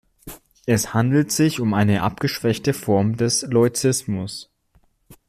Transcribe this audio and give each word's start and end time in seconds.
Es 0.65 0.95
handelt 0.95 1.31
sich 1.31 1.59
um 1.59 1.75
eine 1.75 2.01
abgeschwächte 2.01 2.73
Form 2.73 3.17
des 3.17 3.43
Leuzismus. 3.43 4.49